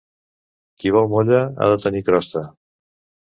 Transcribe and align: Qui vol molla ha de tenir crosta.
Qui 0.83 0.93
vol 0.95 1.05
molla 1.11 1.41
ha 1.41 1.67
de 1.73 1.77
tenir 1.83 2.03
crosta. 2.09 2.43